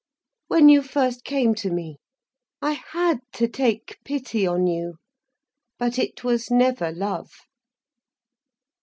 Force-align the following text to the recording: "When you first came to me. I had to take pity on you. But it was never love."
"When 0.47 0.67
you 0.67 0.81
first 0.81 1.23
came 1.23 1.53
to 1.53 1.69
me. 1.69 1.99
I 2.59 2.71
had 2.89 3.19
to 3.33 3.47
take 3.47 3.99
pity 4.03 4.47
on 4.47 4.65
you. 4.65 4.95
But 5.77 5.99
it 5.99 6.23
was 6.23 6.49
never 6.49 6.91
love." 6.91 7.29